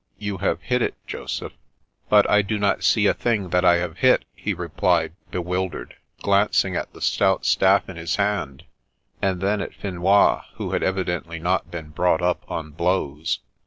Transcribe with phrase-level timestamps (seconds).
[0.17, 1.53] You have hit it, Joseph.""
[2.09, 5.93] But I do not see a thing that I have hit," he replied, bewildered,
[6.23, 8.63] glancing at the stout staff in his hand,
[9.21, 13.41] and then at Finois, who had evidently not been brought up on blows.